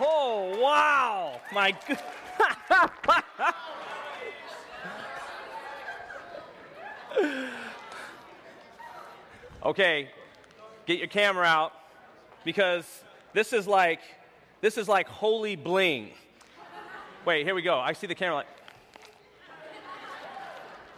[0.00, 1.40] Oh, wow.
[1.52, 1.98] My good.
[9.64, 10.08] okay,
[10.86, 11.72] get your camera out
[12.44, 14.00] because this is like
[14.60, 16.10] this is like holy bling.
[17.24, 17.78] Wait, here we go.
[17.78, 18.46] I see the camera like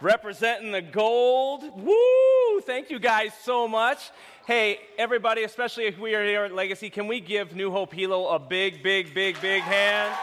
[0.01, 1.63] representing the gold.
[1.79, 2.61] Woo!
[2.61, 4.11] Thank you guys so much.
[4.47, 8.29] Hey, everybody, especially if we are here at Legacy, can we give New Hope Hilo
[8.29, 10.15] a big, big, big, big hand?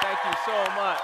[0.00, 1.00] Thank you so much.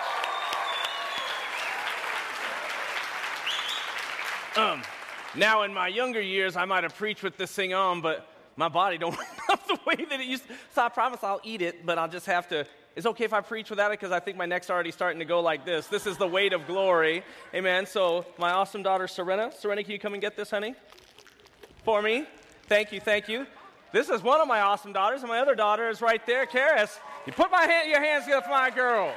[4.56, 4.82] Um,
[5.34, 8.68] now, in my younger years, I might have preached with this thing on, but my
[8.68, 9.18] body don't
[9.48, 10.46] love the way that it used.
[10.46, 10.54] To.
[10.72, 12.64] So I promise I'll eat it, but I'll just have to.
[12.94, 15.24] It's okay if I preach without it because I think my neck's already starting to
[15.24, 15.88] go like this.
[15.88, 17.24] This is the weight of glory.
[17.52, 17.86] Amen.
[17.86, 20.76] So my awesome daughter Serena, Serena, can you come and get this, honey,
[21.82, 22.24] for me?
[22.68, 23.46] Thank you, thank you.
[23.92, 26.98] This is one of my awesome daughters, and my other daughter is right there, Karis.
[27.26, 29.14] You put my hand, your hands together for my girls.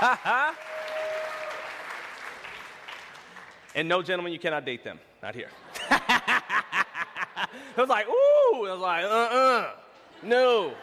[0.00, 0.54] Ha.
[3.74, 5.00] And no, gentlemen, you cannot date them.
[5.22, 5.48] Not here.
[5.90, 6.00] it
[7.76, 8.66] was like, ooh.
[8.66, 9.36] It was like, uh uh-uh.
[9.36, 9.70] uh.
[10.22, 10.74] No.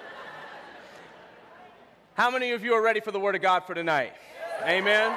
[2.16, 4.14] How many of you are ready for the Word of God for tonight?
[4.64, 5.16] Amen.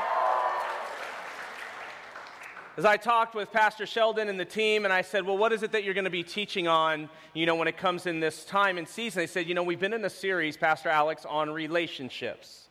[2.76, 5.62] As I talked with Pastor Sheldon and the team, and I said, Well, what is
[5.62, 8.44] it that you're going to be teaching on, you know, when it comes in this
[8.44, 9.20] time and season?
[9.20, 12.66] They said, You know, we've been in a series, Pastor Alex, on relationships.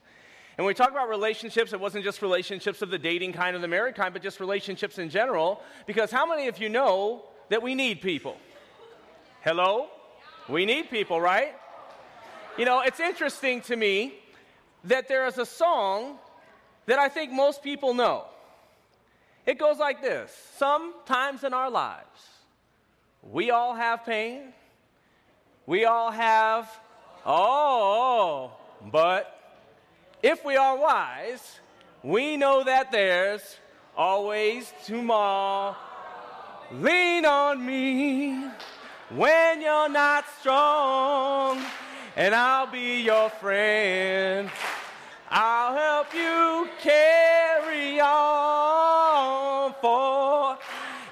[0.57, 3.59] And when we talk about relationships, it wasn't just relationships of the dating kind or
[3.59, 5.61] the married kind, but just relationships in general.
[5.87, 8.35] Because how many of you know that we need people?
[9.41, 9.87] Hello?
[10.49, 11.55] We need people, right?
[12.57, 14.15] You know, it's interesting to me
[14.83, 16.17] that there is a song
[16.87, 18.25] that I think most people know.
[19.45, 22.29] It goes like this Sometimes in our lives,
[23.21, 24.53] we all have pain.
[25.65, 26.69] We all have,
[27.25, 28.51] oh,
[28.91, 29.39] but
[30.21, 31.59] if we are wise,
[32.03, 33.57] we know that there's
[33.95, 35.75] always tomorrow.
[36.73, 38.45] Lean on me
[39.09, 41.63] when you're not strong,
[42.17, 44.49] and I'll be your friend.
[45.35, 50.59] I'll help you carry on, for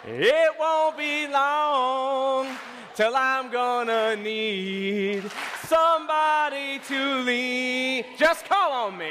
[0.05, 2.55] it won't be long
[2.93, 5.23] till I'm gonna need
[5.63, 8.05] somebody to lean.
[8.15, 9.09] Just call on me.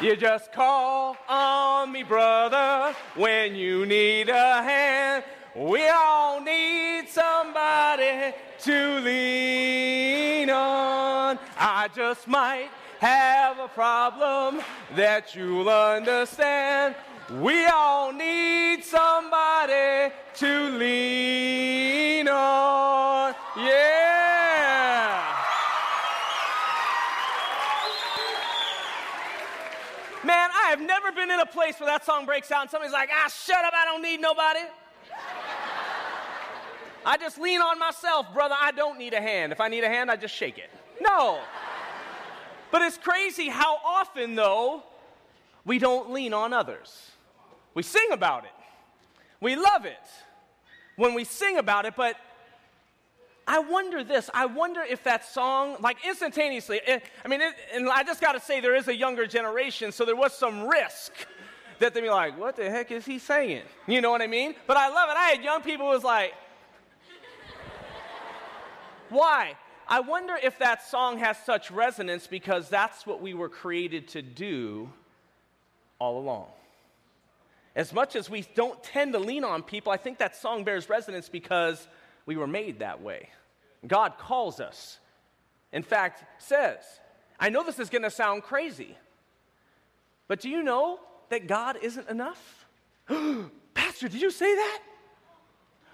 [0.00, 5.24] You just call on me, brother, when you need a hand.
[5.56, 11.36] We all need somebody to lean on.
[11.58, 12.68] I just might
[13.00, 14.60] have a problem
[14.94, 16.94] that you'll understand.
[17.40, 23.34] We all need somebody to lean on.
[23.56, 25.36] Yeah.
[30.22, 32.92] Man, I have never been in a place where that song breaks out and somebody's
[32.92, 34.60] like, ah, shut up, I don't need nobody.
[37.06, 38.56] I just lean on myself, brother.
[38.60, 39.52] I don't need a hand.
[39.52, 40.68] If I need a hand, I just shake it.
[41.00, 41.40] No.
[42.70, 44.82] But it's crazy how often, though,
[45.64, 47.10] we don't lean on others.
[47.74, 48.50] We sing about it,
[49.40, 49.96] we love it
[50.96, 52.16] when we sing about it, but
[53.46, 54.30] I wonder this.
[54.32, 58.20] I wonder if that song, like instantaneously, it, eh, I mean, it, and I just
[58.20, 61.12] got to say, there is a younger generation, so there was some risk
[61.80, 63.62] that they'd be like, what the heck is he saying?
[63.88, 64.54] You know what I mean?
[64.66, 65.16] But I love it.
[65.16, 66.34] I had young people who was like,
[69.08, 69.56] why?
[69.90, 74.22] I wonder if that song has such resonance because that's what we were created to
[74.22, 74.88] do
[75.98, 76.46] all along.
[77.74, 80.88] As much as we don't tend to lean on people, I think that song bears
[80.88, 81.88] resonance because
[82.24, 83.30] we were made that way.
[83.84, 85.00] God calls us.
[85.72, 86.78] In fact, says,
[87.40, 88.96] I know this is going to sound crazy,
[90.28, 91.00] but do you know
[91.30, 92.66] that God isn't enough?
[93.74, 94.82] Pastor, did you say that?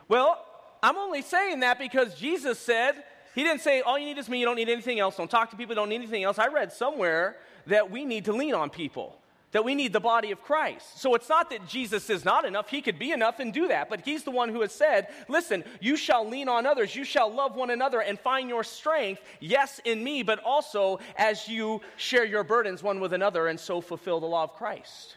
[0.07, 0.45] Well,
[0.83, 3.03] I'm only saying that because Jesus said,
[3.37, 5.51] He didn't say, All you need is me, you don't need anything else, don't talk
[5.51, 6.41] to people, don't need anything else.
[6.41, 7.37] I read somewhere
[7.69, 9.17] that we need to lean on people
[9.57, 11.01] that we need the body of Christ.
[11.01, 12.69] So it's not that Jesus is not enough.
[12.69, 13.89] He could be enough and do that.
[13.89, 16.95] But He's the one who has said, Listen, you shall lean on others.
[16.95, 21.49] You shall love one another and find your strength, yes, in me, but also as
[21.49, 25.17] you share your burdens one with another and so fulfill the law of Christ.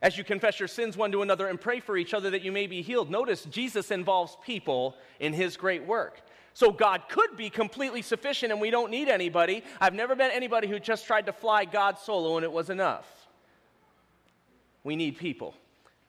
[0.00, 2.52] As you confess your sins one to another and pray for each other that you
[2.52, 3.10] may be healed.
[3.10, 6.20] Notice Jesus involves people in His great work.
[6.58, 9.62] So God could be completely sufficient and we don't need anybody.
[9.80, 13.06] I've never met anybody who just tried to fly God solo and it was enough.
[14.82, 15.54] We need people.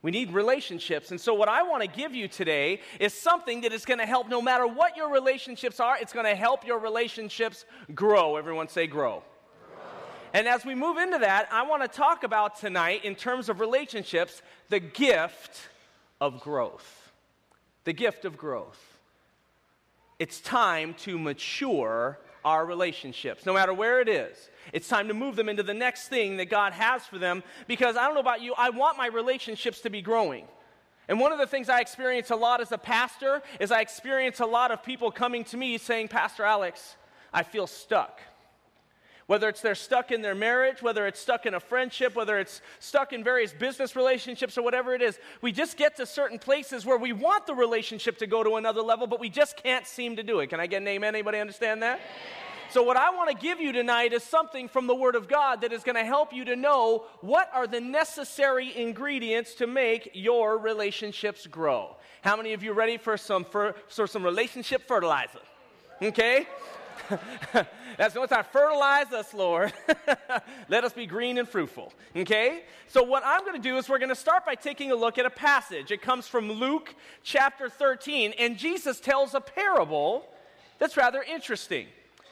[0.01, 1.12] We need relationships.
[1.12, 4.07] And so, what I want to give you today is something that is going to
[4.07, 7.63] help no matter what your relationships are, it's going to help your relationships
[7.94, 8.36] grow.
[8.36, 9.22] Everyone say, grow.
[10.34, 13.60] And as we move into that, I want to talk about tonight, in terms of
[13.60, 15.60] relationships, the gift
[16.19, 17.12] of growth.
[17.84, 18.88] The gift of growth.
[20.19, 24.50] It's time to mature our relationships, no matter where it is.
[24.74, 27.95] It's time to move them into the next thing that God has for them because
[27.95, 30.45] I don't know about you, I want my relationships to be growing.
[31.07, 34.39] And one of the things I experience a lot as a pastor is I experience
[34.39, 36.98] a lot of people coming to me saying, Pastor Alex,
[37.33, 38.22] I feel stuck.
[39.30, 42.62] Whether it's they're stuck in their marriage, whether it's stuck in a friendship, whether it's
[42.80, 46.84] stuck in various business relationships or whatever it is, we just get to certain places
[46.84, 50.16] where we want the relationship to go to another level, but we just can't seem
[50.16, 50.48] to do it.
[50.48, 51.14] Can I get an amen?
[51.14, 52.00] Anybody understand that?
[52.72, 55.62] So, what I want to give you tonight is something from the Word of God
[55.62, 60.10] that is going to help you to know what are the necessary ingredients to make
[60.16, 61.98] your relationships grow.
[62.24, 65.38] How many of you ready for some, for, for some relationship fertilizer?
[66.02, 66.48] Okay?
[67.98, 68.46] That's only time.
[68.51, 69.74] Fertilize us, Lord.
[70.69, 71.94] Let us be green and fruitful.
[72.16, 72.63] Okay?
[72.88, 75.18] So, what I'm going to do is we're going to start by taking a look
[75.18, 75.92] at a passage.
[75.92, 76.94] It comes from Luke
[77.24, 80.25] chapter 13, and Jesus tells a parable
[80.80, 81.88] that's rather interesting.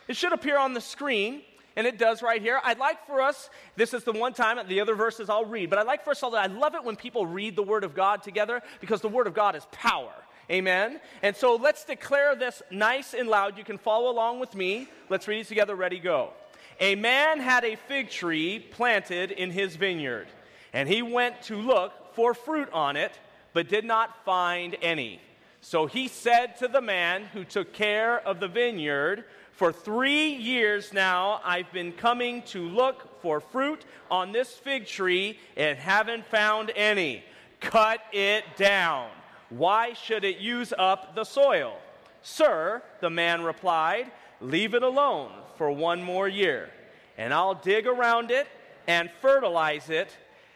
[0.07, 1.41] It should appear on the screen,
[1.75, 2.61] and it does right here.
[2.63, 5.77] I'd like for us, this is the one time, the other verses I'll read, but
[5.79, 7.93] I'd like for us all to, I love it when people read the Word of
[7.93, 10.13] God together because the Word of God is power.
[10.49, 11.01] Amen.
[11.21, 13.57] And so let's declare this nice and loud.
[13.57, 14.87] You can follow along with me.
[15.09, 15.75] Let's read it together.
[15.75, 16.31] Ready, go.
[16.79, 20.27] A man had a fig tree planted in his vineyard,
[20.73, 23.19] and he went to look for fruit on it,
[23.53, 25.19] but did not find any.
[25.61, 30.93] So he said to the man who took care of the vineyard, For three years
[30.93, 36.71] now I've been coming to look for fruit on this fig tree and haven't found
[36.75, 37.23] any.
[37.59, 39.09] Cut it down.
[39.49, 41.77] Why should it use up the soil?
[42.21, 44.11] Sir, the man replied,
[44.41, 46.69] leave it alone for one more year,
[47.17, 48.47] and I'll dig around it
[48.87, 50.09] and fertilize it.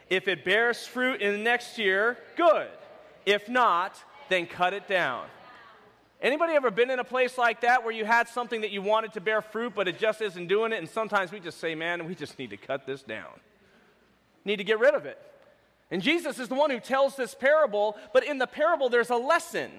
[0.09, 2.67] If it bears fruit in the next year, good.
[3.25, 3.95] If not,
[4.29, 5.25] then cut it down.
[6.21, 9.13] Anybody ever been in a place like that where you had something that you wanted
[9.13, 10.77] to bear fruit, but it just isn't doing it?
[10.77, 13.39] And sometimes we just say, man, we just need to cut this down.
[14.45, 15.17] Need to get rid of it.
[15.91, 19.17] And Jesus is the one who tells this parable, but in the parable, there's a
[19.17, 19.69] lesson.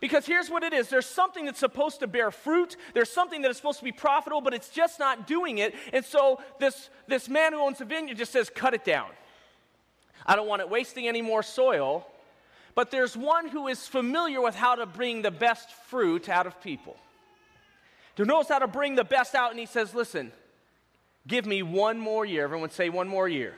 [0.00, 3.50] Because here's what it is there's something that's supposed to bear fruit, there's something that
[3.50, 5.74] is supposed to be profitable, but it's just not doing it.
[5.92, 9.10] And so this, this man who owns a vineyard just says, cut it down.
[10.26, 12.06] I don't want it wasting any more soil.
[12.74, 16.60] But there's one who is familiar with how to bring the best fruit out of
[16.62, 16.96] people,
[18.16, 20.30] who knows how to bring the best out, and he says, listen,
[21.26, 22.44] give me one more year.
[22.44, 23.54] Everyone say, one more year.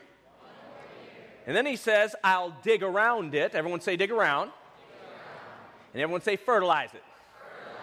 [1.47, 3.55] And then he says, I'll dig around it.
[3.55, 4.47] Everyone say, dig around.
[4.47, 4.55] Dig around.
[5.95, 7.03] And everyone say, fertilize it.
[7.39, 7.83] Fertilize.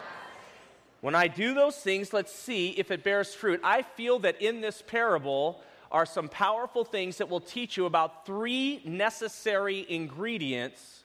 [1.02, 3.60] When I do those things, let's see if it bears fruit.
[3.64, 5.62] I feel that in this parable
[5.92, 11.04] are some powerful things that will teach you about three necessary ingredients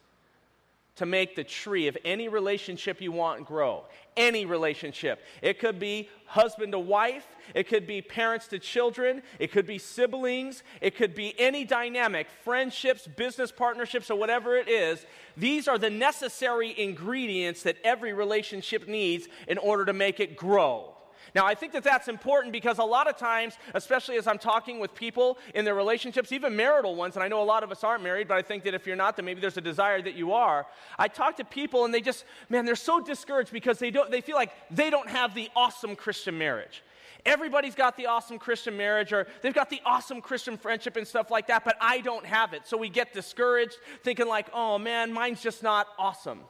[0.97, 3.85] to make the tree of any relationship you want grow.
[4.17, 5.21] Any relationship.
[5.43, 9.79] It could be husband to wife, it could be parents to children, it could be
[9.79, 15.05] siblings, it could be any dynamic, friendships, business partnerships, or whatever it is.
[15.37, 20.94] These are the necessary ingredients that every relationship needs in order to make it grow.
[21.35, 24.79] Now, I think that that's important because a lot of times, especially as I'm talking
[24.79, 27.83] with people in their relationships, even marital ones, and I know a lot of us
[27.83, 30.15] aren't married, but I think that if you're not, then maybe there's a desire that
[30.15, 30.65] you are.
[30.97, 34.21] I talk to people and they just, man, they're so discouraged because they, don't, they
[34.21, 36.85] feel like they don't have the awesome Christian marriage.
[37.27, 41.33] Everybody's got the awesome Christian marriage or they've got the awesome Christian friendship and stuff
[41.33, 42.63] like that, but I don't have it.
[42.67, 46.41] So we get discouraged thinking, like, oh man, mine's just not awesome.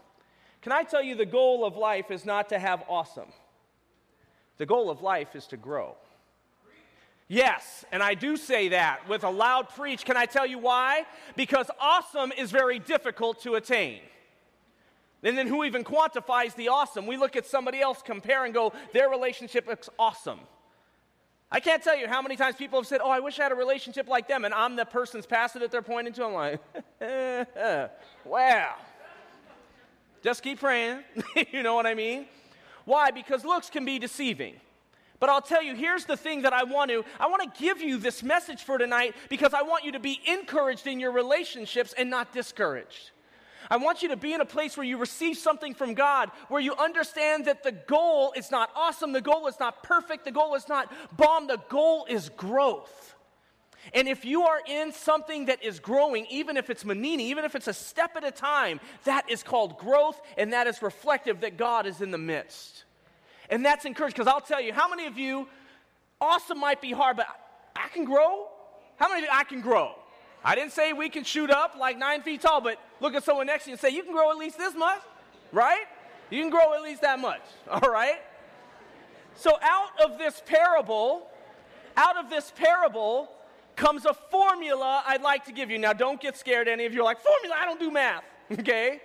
[0.60, 3.28] Can I tell you the goal of life is not to have awesome?
[4.58, 5.96] The goal of life is to grow.
[7.26, 10.04] Yes, and I do say that with a loud preach.
[10.04, 11.06] Can I tell you why?
[11.36, 14.00] Because awesome is very difficult to attain.
[15.22, 17.06] And then who even quantifies the awesome?
[17.06, 20.38] We look at somebody else, compare, and go, their relationship looks awesome.
[21.50, 23.52] I can't tell you how many times people have said, Oh, I wish I had
[23.52, 26.24] a relationship like them, and I'm the person's past it that they're pointing to.
[26.24, 26.60] I'm like,
[28.24, 28.74] Wow.
[30.22, 30.98] Just keep praying.
[31.52, 32.26] you know what I mean?
[32.84, 33.10] Why?
[33.10, 34.54] Because looks can be deceiving.
[35.20, 37.80] But I'll tell you, here's the thing that I want to I want to give
[37.80, 41.94] you this message for tonight because I want you to be encouraged in your relationships
[41.96, 43.10] and not discouraged.
[43.70, 46.60] I want you to be in a place where you receive something from God, where
[46.60, 50.54] you understand that the goal is not awesome, the goal is not perfect, the goal
[50.54, 53.13] is not bomb, the goal is growth.
[53.92, 57.54] And if you are in something that is growing, even if it's manini, even if
[57.54, 61.56] it's a step at a time, that is called growth and that is reflective that
[61.56, 62.84] God is in the midst.
[63.50, 65.48] And that's encouraged because I'll tell you, how many of you,
[66.20, 67.26] awesome might be hard, but
[67.76, 68.48] I can grow?
[68.96, 69.92] How many of you, I can grow?
[70.44, 73.46] I didn't say we can shoot up like nine feet tall, but look at someone
[73.46, 75.00] next to you and say, you can grow at least this much,
[75.52, 75.84] right?
[76.30, 78.20] You can grow at least that much, all right?
[79.36, 81.28] So out of this parable,
[81.96, 83.30] out of this parable,
[83.76, 85.78] comes a formula I'd like to give you.
[85.78, 89.00] Now, don't get scared, any of you are like, formula, I don't do math, okay?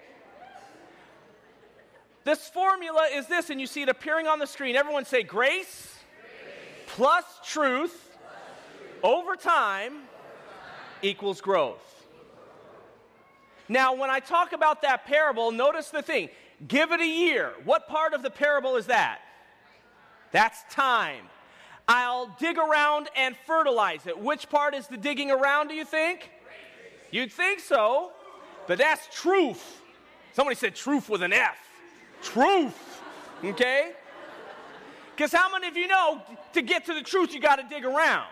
[2.23, 4.75] This formula is this, and you see it appearing on the screen.
[4.75, 6.55] Everyone say grace, grace.
[6.87, 8.33] Plus, truth, plus
[8.93, 10.03] truth over time, over time.
[11.01, 11.89] equals growth.
[13.67, 16.29] Now, when I talk about that parable, notice the thing
[16.67, 17.53] give it a year.
[17.63, 19.19] What part of the parable is that?
[20.31, 21.25] That's time.
[21.91, 24.17] I'll dig around and fertilize it.
[24.17, 26.29] Which part is the digging around, do you think?
[27.09, 28.11] You'd think so,
[28.67, 29.81] but that's truth.
[30.33, 31.57] Somebody said truth with an F.
[32.21, 33.01] Truth.
[33.43, 33.93] Okay?
[35.15, 36.21] Because how many of you know
[36.53, 38.27] to get to the truth, you got to dig around?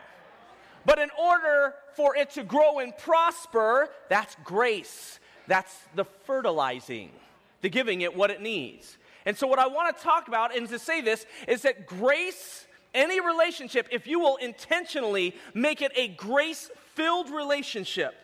[0.86, 5.20] But in order for it to grow and prosper, that's grace.
[5.48, 7.12] That's the fertilizing,
[7.62, 8.98] the giving it what it needs.
[9.26, 12.67] And so, what I want to talk about, and to say this, is that grace
[12.94, 18.16] any relationship, if you will intentionally make it a grace filled relationship,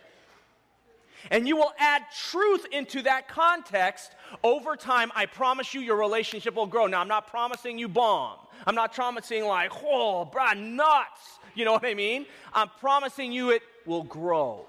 [1.31, 4.11] and you will add truth into that context,
[4.43, 6.87] over time, I promise you, your relationship will grow.
[6.87, 8.39] Now, I'm not promising you bomb.
[8.67, 11.39] I'm not promising, like, oh, bruh, nuts.
[11.55, 12.25] You know what I mean?
[12.53, 14.65] I'm promising you it will grow.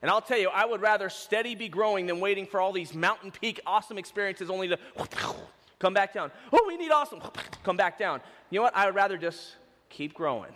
[0.00, 2.94] And I'll tell you, I would rather steady be growing than waiting for all these
[2.94, 4.78] mountain peak awesome experiences only to
[5.78, 6.30] come back down.
[6.52, 7.20] Oh, we need awesome.
[7.64, 8.20] come back down.
[8.50, 8.76] You know what?
[8.76, 9.56] I would rather just
[9.88, 10.52] keep growing.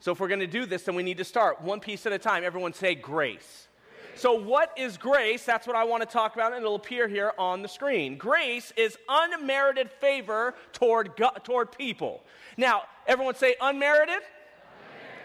[0.00, 2.12] So if we're going to do this, then we need to start one piece at
[2.12, 2.42] a time.
[2.44, 3.68] Everyone say grace.
[4.14, 5.44] So, what is grace?
[5.44, 8.18] That's what I want to talk about, and it'll appear here on the screen.
[8.18, 12.22] Grace is unmerited favor toward, God, toward people.
[12.58, 14.28] Now, everyone say unmerited, unmerited.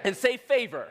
[0.06, 0.88] and say favor.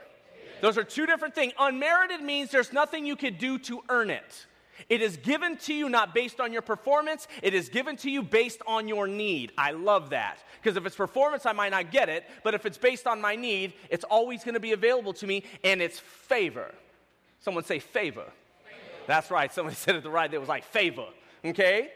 [0.61, 1.53] Those are two different things.
[1.59, 4.47] Unmerited means there's nothing you could do to earn it.
[4.89, 8.23] It is given to you not based on your performance, it is given to you
[8.23, 9.53] based on your need.
[9.57, 10.39] I love that.
[10.63, 13.37] Because if it's performance, I might not get it, but if it's based on my
[13.37, 16.75] need, it's always going to be available to me, and it's favor.
[17.41, 18.25] Someone say favor.
[18.25, 18.33] favor.
[19.07, 19.53] That's right.
[19.53, 20.33] Somebody said it the right.
[20.33, 21.07] It was like favor.
[21.45, 21.91] Okay?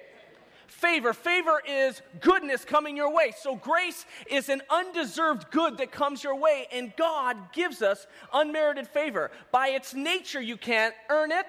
[0.71, 1.13] Favor.
[1.13, 3.35] Favor is goodness coming your way.
[3.37, 8.87] So grace is an undeserved good that comes your way, and God gives us unmerited
[8.87, 9.33] favor.
[9.51, 11.47] By its nature, you can't earn it,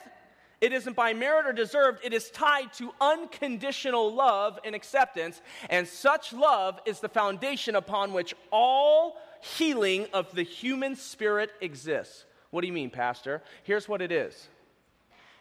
[0.61, 5.41] it isn't by merit or deserved, it is tied to unconditional love and acceptance.
[5.69, 12.25] And such love is the foundation upon which all healing of the human spirit exists.
[12.51, 13.41] What do you mean, Pastor?
[13.63, 14.47] Here's what it is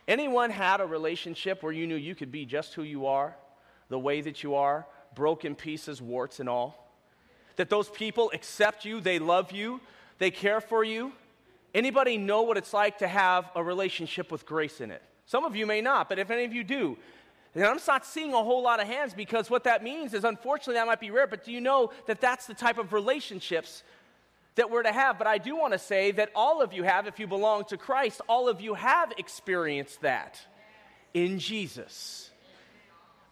[0.09, 3.37] Anyone had a relationship where you knew you could be just who you are,
[3.91, 6.91] the way that you are, broken pieces, warts, and all?
[7.57, 9.81] That those people accept you, they love you,
[10.19, 11.13] they care for you?
[11.75, 15.03] Anybody know what it's like to have a relationship with grace in it?
[15.27, 16.97] Some of you may not, but if any of you do,
[17.55, 20.75] and I'm not seeing a whole lot of hands because what that means is, unfortunately,
[20.75, 23.83] that might be rare, but do you know that that's the type of relationships
[24.55, 25.19] that we're to have?
[25.19, 27.77] But I do want to say that all of you have, if you belong to
[27.77, 30.41] Christ, all of you have experienced that
[31.13, 32.31] in Jesus.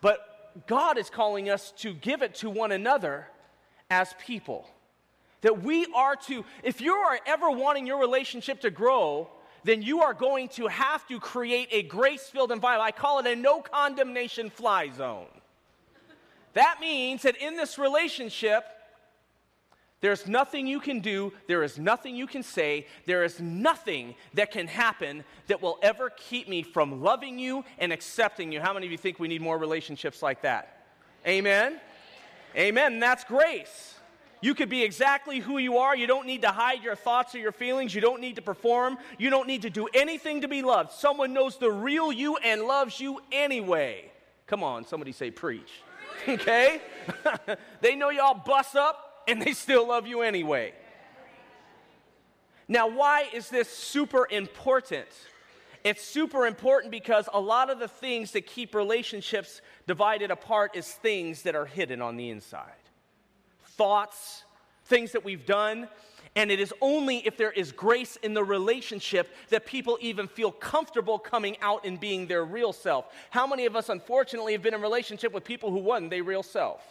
[0.01, 3.29] But God is calling us to give it to one another
[3.89, 4.69] as people.
[5.43, 9.29] That we are to, if you are ever wanting your relationship to grow,
[9.65, 12.89] then you are going to have to create a grace filled environment.
[12.89, 15.27] I call it a no condemnation fly zone.
[16.55, 18.65] That means that in this relationship,
[20.01, 24.53] there's nothing you can do, there is nothing you can say, there is nothing that
[24.53, 28.61] can happen that will ever keep me from loving you and accepting you.
[28.61, 30.87] How many of you think we need more relationships like that?
[31.27, 31.81] Amen?
[32.57, 33.01] Amen.
[33.01, 33.98] That's grace.
[34.41, 35.97] You could be exactly who you are.
[35.97, 37.95] You don't need to hide your thoughts or your feelings.
[37.95, 38.99] You don't need to perform.
[39.19, 40.93] You don't need to do anything to be loved.
[40.93, 44.11] Someone knows the real you and loves you anyway.
[44.47, 45.71] Come on, somebody say preach.
[46.27, 46.81] Okay?
[47.81, 50.75] they know y'all bust up and they still love you anyway.
[52.67, 55.07] Now, why is this super important?
[55.85, 60.91] It's super important because a lot of the things that keep relationships divided apart is
[60.91, 62.78] things that are hidden on the inside
[63.79, 64.45] thoughts,
[64.85, 65.89] things that we've done.
[66.37, 70.53] And it is only if there is grace in the relationship that people even feel
[70.53, 73.07] comfortable coming out and being their real self.
[73.31, 76.43] How many of us, unfortunately, have been in relationship with people who wasn't their real
[76.43, 76.83] self?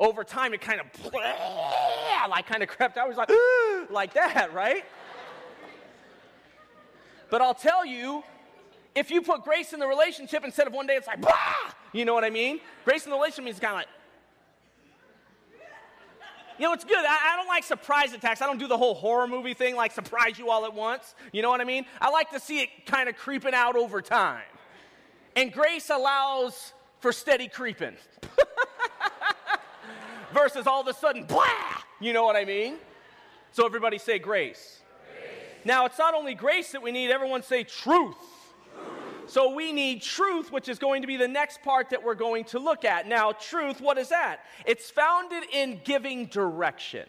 [0.00, 3.06] over time it kind of like kind of crept out.
[3.06, 3.30] It was like
[3.90, 4.84] like that, right?
[7.28, 8.24] But I'll tell you,
[8.94, 11.30] if you put grace in the relationship instead of one day it's like bah!
[11.92, 12.60] you know what I mean?
[12.84, 13.88] Grace in the relationship means kind of like
[16.60, 16.98] you know, it's good.
[16.98, 18.42] I, I, don't like surprise attacks.
[18.42, 21.14] I don't do the whole horror movie thing, like surprise you all at once.
[21.32, 21.86] You know what I mean?
[22.02, 24.42] I like to see it kind of creeping out over time.
[25.34, 27.94] And grace allows for steady creeping.
[30.34, 31.46] Versus all of a sudden, blah!
[31.98, 32.76] You know what I mean?
[33.52, 34.80] So everybody say grace.
[35.08, 35.30] grace.
[35.64, 38.16] Now, it's not only grace that we need, everyone say truth.
[39.30, 42.42] So we need truth, which is going to be the next part that we're going
[42.46, 43.06] to look at.
[43.06, 44.40] Now, truth, what is that?
[44.66, 47.06] It's founded in giving direction.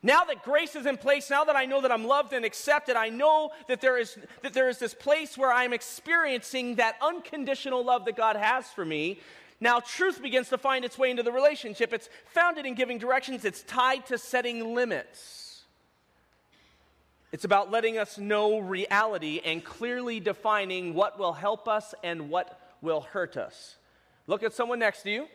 [0.00, 2.94] Now that grace is in place, now that I know that I'm loved and accepted,
[2.94, 7.84] I know that there is, that there is this place where I'm experiencing that unconditional
[7.84, 9.18] love that God has for me.
[9.60, 11.92] Now, truth begins to find its way into the relationship.
[11.92, 15.49] It's founded in giving directions, it's tied to setting limits.
[17.32, 22.58] It's about letting us know reality and clearly defining what will help us and what
[22.82, 23.76] will hurt us.
[24.26, 25.26] Look at someone next to you.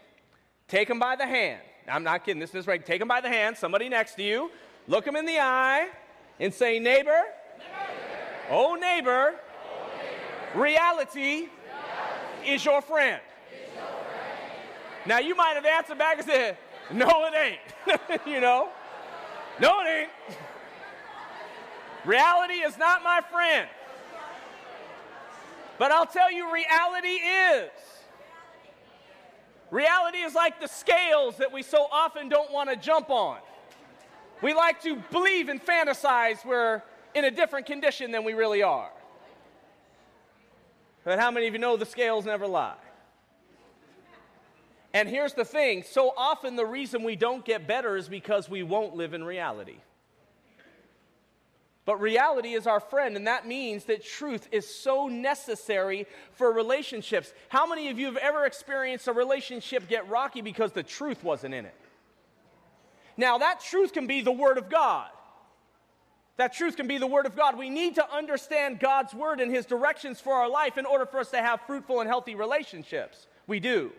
[0.67, 1.61] Take them by the hand.
[1.87, 2.39] I'm not kidding.
[2.39, 2.83] This is right.
[2.83, 3.55] Take them by the hand.
[3.55, 4.51] Somebody next to you.
[4.87, 5.89] Look them in the eye
[6.39, 7.11] and say, neighbor,
[7.57, 7.65] neighbor.
[8.49, 10.59] Oh, neighbor, oh, neighbor.
[10.59, 11.49] Reality, reality,
[12.45, 13.21] is your friend.
[13.51, 14.51] Is your friend.
[15.05, 16.57] Now, you might have answered back and said,
[16.91, 18.21] no, it ain't.
[18.27, 18.69] you know?
[19.59, 20.37] No, it ain't.
[22.05, 23.67] Reality is not my friend.
[25.77, 27.69] But I'll tell you, reality is.
[29.71, 33.39] Reality is like the scales that we so often don't want to jump on.
[34.41, 36.81] We like to believe and fantasize we're
[37.13, 38.91] in a different condition than we really are.
[41.03, 42.75] But how many of you know the scales never lie?
[44.93, 48.63] And here's the thing so often the reason we don't get better is because we
[48.63, 49.77] won't live in reality.
[51.85, 57.31] But reality is our friend, and that means that truth is so necessary for relationships.
[57.49, 61.53] How many of you have ever experienced a relationship get rocky because the truth wasn't
[61.53, 61.75] in it?
[63.17, 65.09] Now, that truth can be the Word of God.
[66.37, 67.57] That truth can be the Word of God.
[67.57, 71.19] We need to understand God's Word and His directions for our life in order for
[71.19, 73.27] us to have fruitful and healthy relationships.
[73.45, 73.91] We do.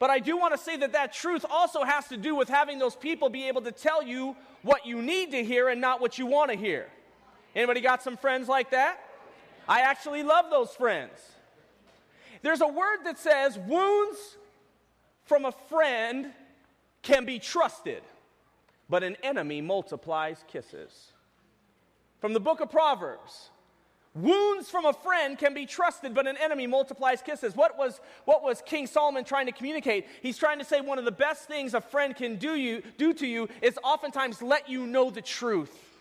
[0.00, 2.80] But I do want to say that that truth also has to do with having
[2.80, 6.18] those people be able to tell you what you need to hear and not what
[6.18, 6.88] you want to hear.
[7.54, 8.98] Anybody got some friends like that?
[9.68, 11.12] I actually love those friends.
[12.42, 14.36] There's a word that says wounds
[15.24, 16.32] from a friend
[17.02, 18.02] can be trusted,
[18.88, 21.12] but an enemy multiplies kisses.
[22.20, 23.50] From the book of Proverbs,
[24.14, 27.56] Wounds from a friend can be trusted, but an enemy multiplies kisses.
[27.56, 30.06] What was, what was King Solomon trying to communicate?
[30.20, 33.14] He's trying to say one of the best things a friend can do, you, do
[33.14, 35.91] to you is oftentimes let you know the truth.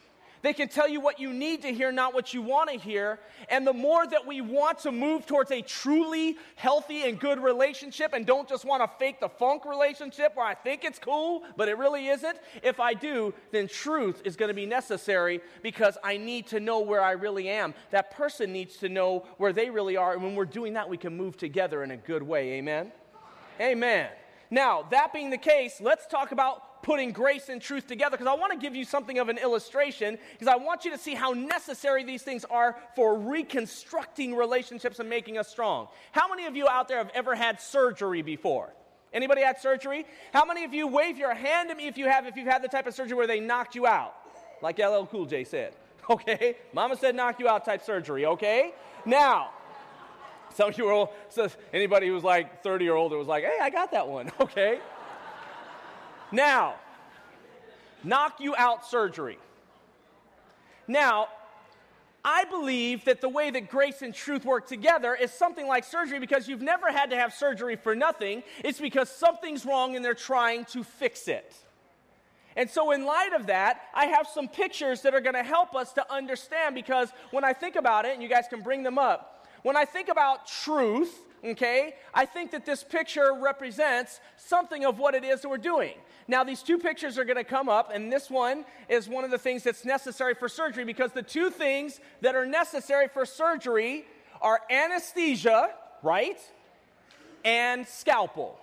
[0.41, 3.19] They can tell you what you need to hear, not what you want to hear.
[3.49, 8.13] And the more that we want to move towards a truly healthy and good relationship
[8.13, 11.69] and don't just want to fake the funk relationship where I think it's cool, but
[11.69, 16.17] it really isn't, if I do, then truth is going to be necessary because I
[16.17, 17.73] need to know where I really am.
[17.91, 20.13] That person needs to know where they really are.
[20.13, 22.53] And when we're doing that, we can move together in a good way.
[22.53, 22.91] Amen?
[23.59, 24.09] Amen.
[24.49, 28.35] Now, that being the case, let's talk about putting grace and truth together because I
[28.35, 31.31] want to give you something of an illustration because I want you to see how
[31.31, 35.87] necessary these things are for reconstructing relationships and making us strong.
[36.11, 38.73] How many of you out there have ever had surgery before?
[39.13, 40.05] Anybody had surgery?
[40.33, 42.63] How many of you wave your hand to me if you have if you've had
[42.63, 44.15] the type of surgery where they knocked you out?
[44.61, 45.73] Like LL Cool J said.
[46.09, 46.57] Okay?
[46.73, 48.73] Mama said knock you out type surgery, okay?
[49.05, 49.51] Now,
[50.53, 53.57] some of you are, so anybody who was like 30 or older was like, hey,
[53.61, 54.79] I got that one, okay?
[56.31, 56.75] Now,
[58.03, 59.37] knock you out surgery.
[60.87, 61.27] Now,
[62.23, 66.19] I believe that the way that grace and truth work together is something like surgery
[66.19, 68.43] because you've never had to have surgery for nothing.
[68.63, 71.55] It's because something's wrong and they're trying to fix it.
[72.55, 75.73] And so, in light of that, I have some pictures that are going to help
[75.73, 78.97] us to understand because when I think about it, and you guys can bring them
[78.97, 84.99] up, when I think about truth, okay, I think that this picture represents something of
[84.99, 85.93] what it is that we're doing.
[86.27, 89.31] Now, these two pictures are going to come up, and this one is one of
[89.31, 94.05] the things that's necessary for surgery because the two things that are necessary for surgery
[94.41, 95.71] are anesthesia,
[96.03, 96.39] right,
[97.43, 98.57] and scalpel.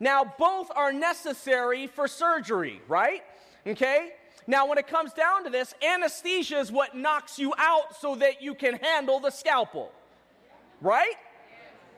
[0.00, 3.22] Now, both are necessary for surgery, right?
[3.66, 4.12] Okay?
[4.46, 8.42] Now, when it comes down to this, anesthesia is what knocks you out so that
[8.42, 9.92] you can handle the scalpel,
[10.80, 11.14] right?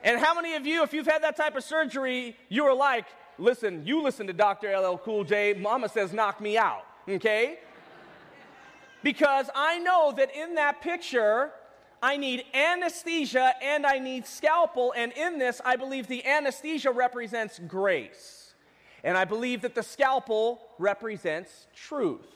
[0.03, 3.05] And how many of you, if you've had that type of surgery, you are like,
[3.39, 4.77] listen, you listen to Dr.
[4.77, 7.57] LL Cool J, mama says, knock me out, okay?
[9.01, 11.51] Because I know that in that picture,
[12.01, 14.93] I need anesthesia and I need scalpel.
[14.95, 18.44] And in this, I believe the anesthesia represents grace.
[19.05, 22.27] And I believe that the scalpel represents truth.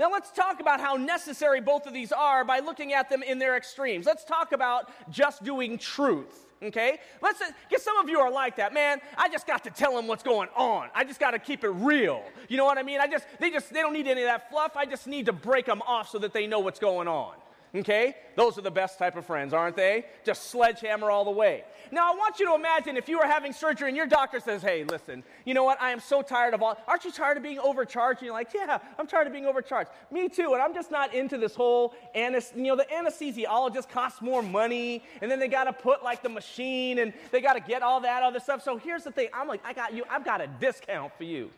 [0.00, 3.38] Now, let's talk about how necessary both of these are by looking at them in
[3.38, 4.06] their extremes.
[4.06, 6.98] Let's talk about just doing truth okay?
[7.22, 9.00] Let's uh, get some of you are like that, man.
[9.16, 10.88] I just got to tell them what's going on.
[10.94, 12.22] I just got to keep it real.
[12.48, 13.00] You know what I mean?
[13.00, 14.76] I just they just they don't need any of that fluff.
[14.76, 17.34] I just need to break them off so that they know what's going on.
[17.74, 18.16] Okay?
[18.34, 20.06] Those are the best type of friends, aren't they?
[20.24, 21.64] Just sledgehammer all the way.
[21.92, 24.62] Now, I want you to imagine if you were having surgery and your doctor says,
[24.62, 25.80] hey, listen, you know what?
[25.80, 26.76] I am so tired of all.
[26.88, 28.20] Aren't you tired of being overcharged?
[28.20, 29.90] And you're like, yeah, I'm tired of being overcharged.
[30.10, 30.54] Me too.
[30.54, 32.58] And I'm just not into this whole, anesthesia.
[32.58, 35.04] you know, the anesthesiologist costs more money.
[35.20, 38.00] And then they got to put like the machine and they got to get all
[38.00, 38.62] that other stuff.
[38.62, 41.50] So here's the thing I'm like, I got you, I've got a discount for you.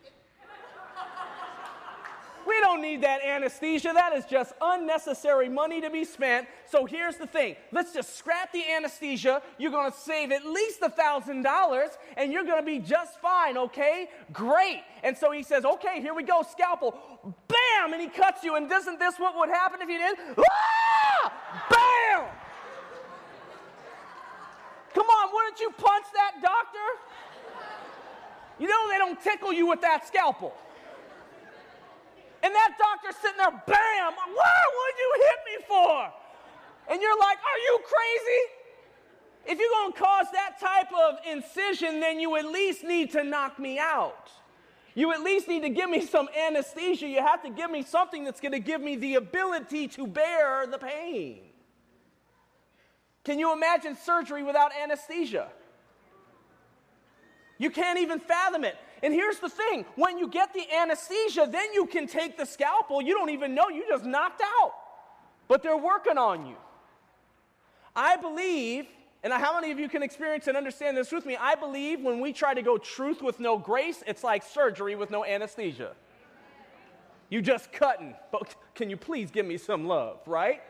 [2.46, 3.92] We don't need that anesthesia.
[3.92, 6.48] That is just unnecessary money to be spent.
[6.66, 9.42] So here's the thing let's just scrap the anesthesia.
[9.58, 13.56] You're going to save at least a $1,000 and you're going to be just fine,
[13.56, 14.08] okay?
[14.32, 14.82] Great.
[15.02, 16.94] And so he says, okay, here we go, scalpel.
[17.48, 17.92] Bam!
[17.92, 18.56] And he cuts you.
[18.56, 20.18] And isn't this what would happen if you did?
[20.38, 21.32] Ah!
[21.70, 22.26] Bam!
[24.94, 26.78] Come on, wouldn't you punch that doctor?
[28.58, 30.54] You know they don't tickle you with that scalpel.
[32.42, 36.12] And that doctor's sitting there, bam, what would you hit me for?
[36.90, 38.42] And you're like, are you crazy?
[39.46, 43.24] If you're going to cause that type of incision, then you at least need to
[43.24, 44.30] knock me out.
[44.94, 47.06] You at least need to give me some anesthesia.
[47.06, 50.66] You have to give me something that's going to give me the ability to bear
[50.66, 51.38] the pain.
[53.24, 55.48] Can you imagine surgery without anesthesia?
[57.58, 58.76] You can't even fathom it.
[59.02, 63.02] And here's the thing when you get the anesthesia, then you can take the scalpel.
[63.02, 64.72] You don't even know, you just knocked out.
[65.48, 66.56] But they're working on you.
[67.94, 68.86] I believe,
[69.22, 71.36] and how many of you can experience and understand this with me?
[71.36, 75.10] I believe when we try to go truth with no grace, it's like surgery with
[75.10, 75.92] no anesthesia.
[77.28, 80.62] You just cutting, but can you please give me some love, right?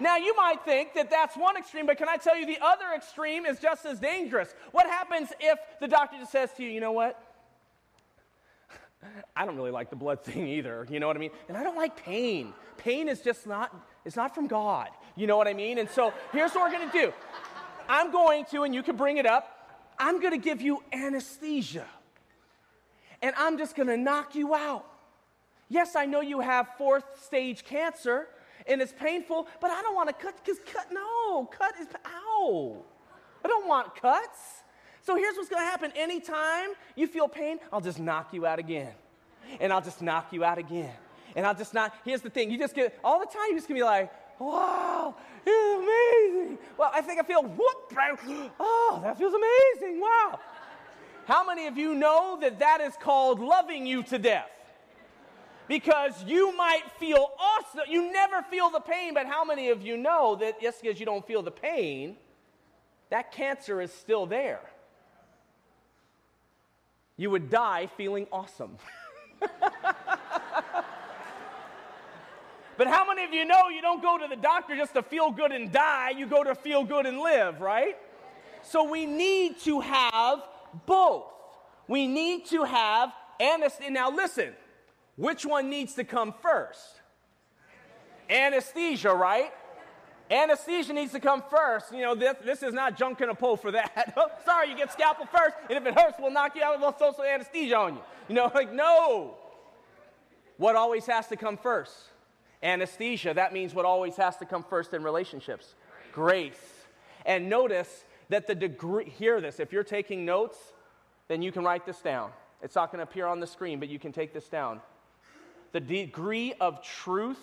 [0.00, 2.86] Now, you might think that that's one extreme, but can I tell you the other
[2.94, 4.54] extreme is just as dangerous?
[4.72, 7.20] What happens if the doctor just says to you, you know what?
[9.36, 11.30] I don't really like the blood thing either, you know what I mean?
[11.48, 12.52] And I don't like pain.
[12.76, 15.78] Pain is just not, it's not from God, you know what I mean?
[15.78, 17.12] And so here's what we're gonna do
[17.88, 21.86] I'm going to, and you can bring it up, I'm gonna give you anesthesia.
[23.22, 24.84] And I'm just gonna knock you out.
[25.68, 28.28] Yes, I know you have fourth stage cancer
[28.66, 32.84] and it's painful, but I don't wanna cut, because cut, no, cut is, ow.
[33.44, 34.62] I don't want cuts.
[35.08, 35.90] So here's what's to happen.
[35.96, 38.92] Anytime you feel pain, I'll just knock you out again.
[39.58, 40.92] And I'll just knock you out again.
[41.34, 41.94] And I'll just not.
[42.04, 45.14] Here's the thing you just get, all the time, you're just to be like, wow,
[45.46, 46.58] it's amazing.
[46.76, 47.90] Well, I think I feel, whoop,
[48.60, 49.98] oh, that feels amazing.
[49.98, 50.40] Wow.
[51.24, 54.50] How many of you know that that is called loving you to death?
[55.68, 57.84] Because you might feel awesome.
[57.88, 61.06] You never feel the pain, but how many of you know that just because you
[61.06, 62.18] don't feel the pain,
[63.08, 64.60] that cancer is still there?
[67.18, 68.78] You would die feeling awesome.
[72.78, 75.30] but how many of you know you don't go to the doctor just to feel
[75.32, 77.98] good and die, you go to feel good and live, right?
[78.62, 80.38] So we need to have
[80.86, 81.24] both.
[81.88, 83.90] We need to have anesthesia.
[83.90, 84.54] Now, listen,
[85.16, 87.00] which one needs to come first?
[88.30, 89.52] Anesthesia, right?
[90.30, 91.92] Anesthesia needs to come first.
[91.92, 94.12] You know, this, this is not junk in a pole for that.
[94.16, 96.98] oh, sorry, you get scalpel first, and if it hurts, we'll knock you out with
[96.98, 98.00] social anesthesia on you.
[98.28, 99.36] You know, like, no.
[100.58, 101.94] What always has to come first?
[102.62, 103.34] Anesthesia.
[103.34, 105.74] That means what always has to come first in relationships?
[106.12, 106.58] Grace.
[107.24, 110.58] And notice that the degree, hear this, if you're taking notes,
[111.28, 112.32] then you can write this down.
[112.62, 114.80] It's not going to appear on the screen, but you can take this down.
[115.72, 117.38] The degree of truth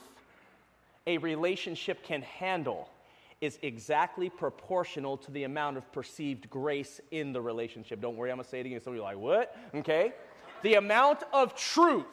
[1.07, 2.89] a relationship can handle
[3.41, 8.01] is exactly proportional to the amount of perceived grace in the relationship.
[8.01, 8.81] Don't worry, I'm gonna say it again.
[8.81, 9.55] Some of you are like, what?
[9.75, 10.13] Okay?
[10.63, 12.05] The amount of truth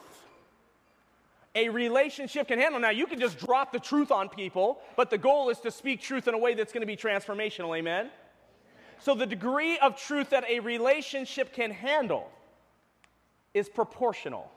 [1.54, 2.80] a relationship can handle.
[2.80, 6.00] Now, you can just drop the truth on people, but the goal is to speak
[6.00, 7.76] truth in a way that's gonna be transformational.
[7.76, 8.10] Amen?
[8.98, 12.30] So, the degree of truth that a relationship can handle
[13.52, 14.50] is proportional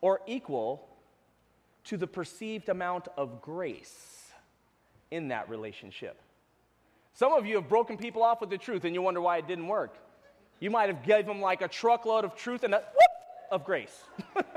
[0.00, 0.88] or equal
[1.84, 4.30] to the perceived amount of grace
[5.10, 6.20] in that relationship.
[7.14, 9.46] Some of you have broken people off with the truth and you wonder why it
[9.46, 9.96] didn't work.
[10.60, 14.02] You might have gave them like a truckload of truth and a whoop of grace.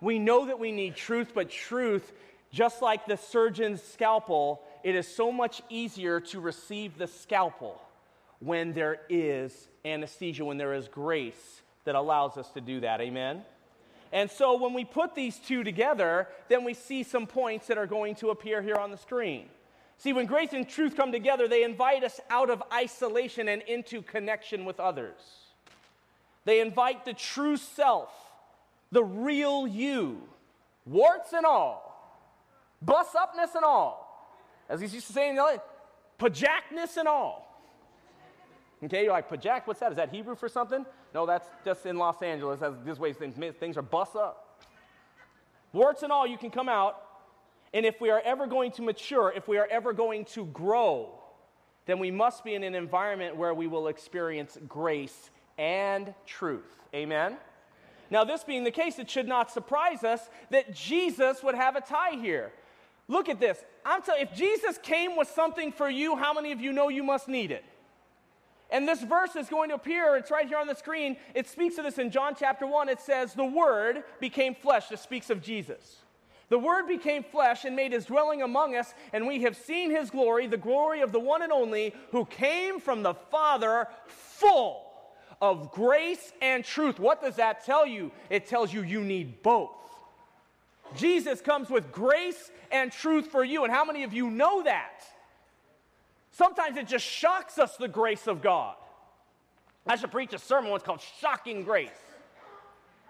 [0.00, 2.12] we know that we need truth, but truth,
[2.52, 7.80] just like the surgeon's scalpel, it is so much easier to receive the scalpel
[8.40, 13.00] when there is anesthesia, when there is grace that allows us to do that.
[13.00, 13.42] Amen?
[14.12, 17.86] And so when we put these two together, then we see some points that are
[17.86, 19.48] going to appear here on the screen.
[19.96, 24.02] See, when grace and truth come together, they invite us out of isolation and into
[24.02, 25.20] connection with others.
[26.44, 28.10] They invite the true self,
[28.90, 30.22] the real you,
[30.84, 31.88] warts and all,
[32.82, 34.28] bus upness and all,
[34.68, 35.60] as he used to say in the
[36.18, 37.51] pajakness and all.
[38.84, 39.92] Okay, you're like, pajak, what's that?
[39.92, 40.84] Is that Hebrew for something?
[41.14, 42.60] No, that's just in Los Angeles.
[42.60, 44.64] That's this way things, things are bus up.
[45.72, 47.02] Warts and all, you can come out
[47.74, 51.10] and if we are ever going to mature, if we are ever going to grow,
[51.86, 56.80] then we must be in an environment where we will experience grace and truth.
[56.94, 57.36] Amen?
[58.10, 61.80] Now, this being the case, it should not surprise us that Jesus would have a
[61.80, 62.52] tie here.
[63.08, 63.64] Look at this.
[63.86, 67.02] I'm telling if Jesus came with something for you, how many of you know you
[67.02, 67.64] must need it?
[68.72, 71.18] And this verse is going to appear, it's right here on the screen.
[71.34, 72.88] It speaks of this in John chapter 1.
[72.88, 74.88] It says, The Word became flesh.
[74.88, 75.98] This speaks of Jesus.
[76.48, 80.10] The Word became flesh and made his dwelling among us, and we have seen his
[80.10, 84.82] glory, the glory of the one and only who came from the Father, full
[85.42, 86.98] of grace and truth.
[86.98, 88.10] What does that tell you?
[88.30, 89.70] It tells you you need both.
[90.96, 93.64] Jesus comes with grace and truth for you.
[93.64, 95.04] And how many of you know that?
[96.32, 98.74] Sometimes it just shocks us the grace of God.
[99.86, 101.90] I should preach a sermon once called Shocking Grace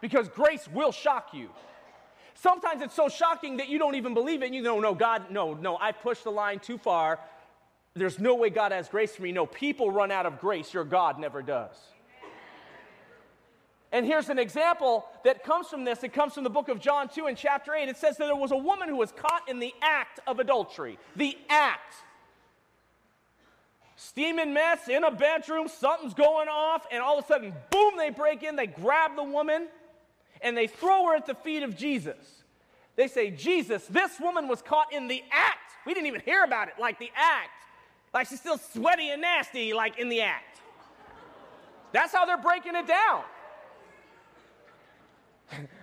[0.01, 1.49] because grace will shock you.
[2.35, 5.31] Sometimes it's so shocking that you don't even believe it and you know, no, God,
[5.31, 7.21] no, no, I pushed the line too far.
[7.95, 9.33] There's no way God has grace for me.
[9.33, 10.73] No, people run out of grace.
[10.73, 11.77] Your God never does.
[13.93, 16.03] And here's an example that comes from this.
[16.03, 17.91] It comes from the book of John 2 in chapter 8.
[17.91, 20.99] It says that there was a woman who was caught in the act of adultery.
[21.15, 21.95] The act.
[24.05, 28.11] Steaming mess in a bedroom, something's going off, and all of a sudden, boom, they
[28.11, 29.69] break in, they grab the woman
[30.41, 32.43] and they throw her at the feet of Jesus.
[32.97, 35.59] They say, Jesus, this woman was caught in the act.
[35.87, 37.51] We didn't even hear about it, like the act.
[38.13, 40.61] Like she's still sweaty and nasty, like in the act.
[41.93, 43.23] That's how they're breaking it down.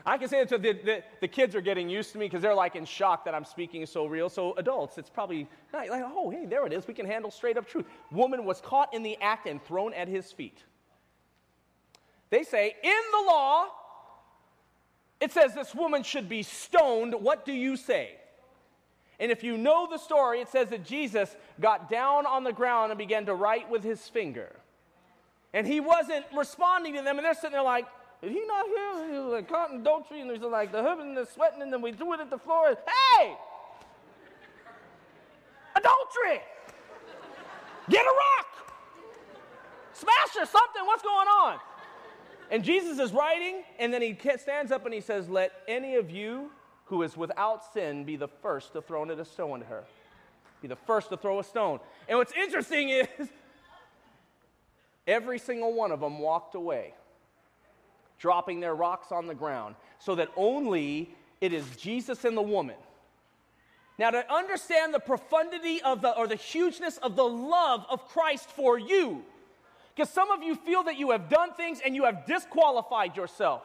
[0.05, 2.55] I can say that the, the, the, kids are getting used to me because they're
[2.55, 4.29] like in shock that I'm speaking so real.
[4.29, 6.88] So, adults, it's probably not, like, oh, hey, there it is.
[6.88, 7.86] We can handle straight up truth.
[8.12, 10.63] Woman was caught in the act and thrown at his feet.
[12.29, 13.67] They say, in the law,
[15.19, 17.13] it says this woman should be stoned.
[17.13, 18.15] What do you say?
[19.19, 22.91] And if you know the story, it says that Jesus got down on the ground
[22.91, 24.55] and began to write with his finger.
[25.53, 27.86] And he wasn't responding to them, and they're sitting there like,
[28.21, 29.12] is he not here?
[29.12, 31.82] He was like caught in adultery, and there's like the husband is sweating, and then
[31.82, 32.69] we threw it at the floor.
[32.69, 32.77] And,
[33.17, 33.36] Hey!
[35.75, 36.41] Adultery!
[37.89, 38.49] Get a rock!
[39.93, 41.60] Smash her, something, what's going on?
[42.51, 46.10] And Jesus is writing, and then he stands up and he says, Let any of
[46.10, 46.51] you
[46.86, 49.84] who is without sin be the first to throw a stone at her.
[50.62, 51.79] Be the first to throw a stone.
[52.08, 53.08] And what's interesting is,
[55.08, 56.93] every single one of them walked away,
[58.19, 61.10] dropping their rocks on the ground, so that only
[61.41, 62.75] it is Jesus and the woman.
[63.97, 68.49] Now, to understand the profundity of the, or the hugeness of the love of Christ
[68.49, 69.23] for you,
[69.95, 73.63] because some of you feel that you have done things and you have disqualified yourself.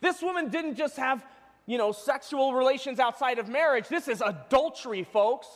[0.00, 1.24] This woman didn't just have,
[1.66, 3.86] you know, sexual relations outside of marriage.
[3.86, 5.46] This is adultery, folks.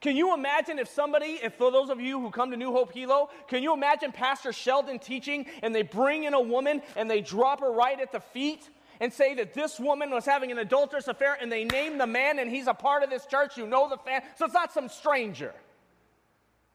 [0.00, 2.92] Can you imagine if somebody, if for those of you who come to New Hope
[2.92, 7.20] Hilo, can you imagine Pastor Sheldon teaching and they bring in a woman and they
[7.20, 11.08] drop her right at the feet and say that this woman was having an adulterous
[11.08, 13.88] affair and they name the man and he's a part of this church, you know
[13.88, 15.52] the fan, so it's not some stranger.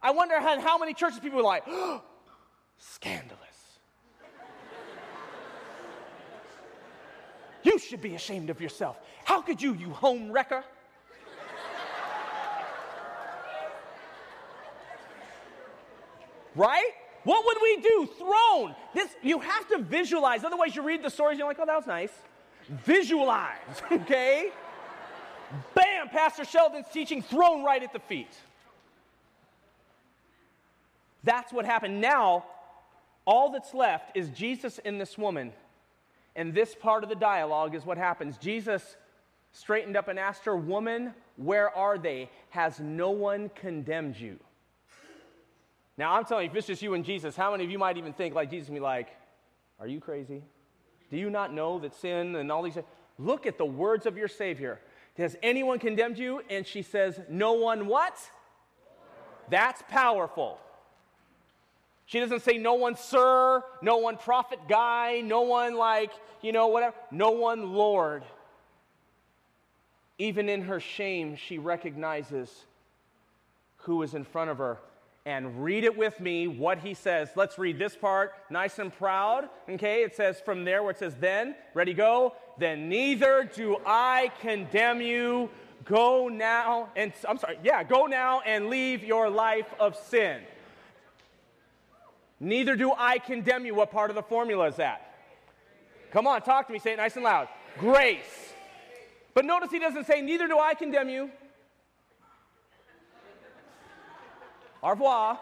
[0.02, 2.02] I wonder how, how many churches people are like, oh,
[2.78, 3.40] Scandalous.
[7.64, 8.98] you should be ashamed of yourself.
[9.24, 10.66] How could you, you home wrecker?
[16.56, 16.92] Right?
[17.24, 18.10] What would we do?
[18.18, 18.76] Thrown.
[18.94, 20.44] This you have to visualize.
[20.44, 22.12] Otherwise, you read the stories, you're like, oh, that was nice.
[22.70, 23.58] Visualize,
[23.92, 24.52] okay?
[25.76, 28.36] Bam, Pastor Sheldon's teaching thrown right at the feet.
[31.24, 32.02] That's what happened.
[32.02, 32.46] Now,
[33.26, 35.54] all that's left is Jesus and this woman.
[36.36, 38.38] And this part of the dialogue is what happens.
[38.38, 38.98] Jesus
[39.52, 42.30] straightened up and asked her, Woman, where are they?
[42.50, 44.40] Has no one condemned you?
[45.98, 47.98] Now, I'm telling you, if it's just you and Jesus, how many of you might
[47.98, 49.10] even think, like, Jesus be like,
[49.80, 50.42] Are you crazy?
[51.12, 52.78] Do you not know that sin and all these
[53.20, 54.80] Look at the words of your Savior.
[55.18, 56.42] Has anyone condemned you?
[56.50, 58.18] And she says, No one what?
[59.50, 60.60] That's powerful.
[62.06, 66.68] She doesn't say, No one, sir, no one, prophet guy, no one, like, you know,
[66.68, 66.96] whatever.
[67.12, 68.24] No one, Lord.
[70.18, 72.66] Even in her shame, she recognizes
[73.78, 74.78] who is in front of her.
[75.26, 77.30] And read it with me what he says.
[77.36, 79.50] Let's read this part nice and proud.
[79.70, 82.36] Okay, it says from there where it says, Then, ready, go.
[82.58, 85.50] Then neither do I condemn you.
[85.86, 90.42] Go now, and I'm sorry, yeah, go now and leave your life of sin.
[92.40, 93.76] Neither do I condemn you.
[93.76, 95.14] What part of the formula is that?
[96.12, 96.80] Come on, talk to me.
[96.80, 97.48] Say it nice and loud.
[97.80, 98.54] Grace.
[99.34, 101.32] But notice he doesn't say, Neither do I condemn you.
[104.84, 105.40] Au revoir.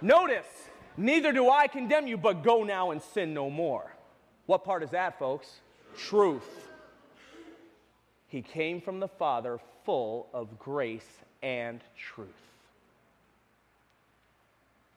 [0.00, 0.46] Notice,
[0.96, 3.94] neither do I condemn you, but go now and sin no more.
[4.46, 5.60] What part is that, folks?
[5.96, 6.70] Truth.
[8.28, 11.06] He came from the Father full of grace
[11.42, 12.28] and truth.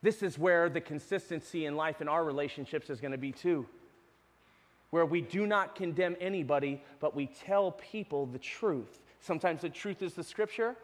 [0.01, 3.65] This is where the consistency in life in our relationships is going to be too.
[4.91, 9.01] Where we do not condemn anybody, but we tell people the truth.
[9.19, 10.75] Sometimes the truth is the scripture,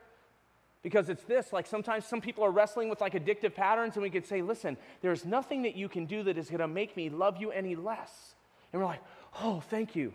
[0.84, 4.10] because it's this like sometimes some people are wrestling with like addictive patterns, and we
[4.10, 7.10] could say, listen, there's nothing that you can do that is going to make me
[7.10, 8.36] love you any less.
[8.74, 9.04] And we're like,
[9.41, 10.13] oh, thank you.